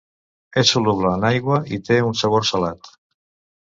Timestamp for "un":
2.11-2.19